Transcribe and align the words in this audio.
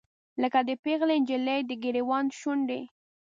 لکه 0.41 0.59
د 0.67 0.69
پیغلې 0.83 1.17
نجلۍ، 1.21 1.59
دګریوان 1.69 2.25
شونډې 2.39 2.81